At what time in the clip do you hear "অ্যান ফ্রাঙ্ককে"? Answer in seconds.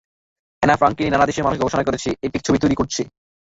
0.63-1.01